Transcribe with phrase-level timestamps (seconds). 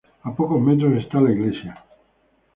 [0.27, 1.85] A pocos metros está la iglesia.